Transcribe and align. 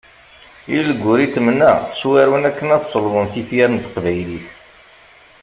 Ilguritment-a 0.77 1.71
ttwaru 1.79 2.37
akken 2.49 2.69
selḍen 2.83 3.25
tifyar 3.33 3.69
n 3.71 3.77
teqbaylit. 3.85 4.47